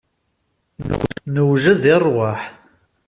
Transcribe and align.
Newjed 1.33 1.83
i 1.93 1.95
rrwaḥ. 2.03 2.41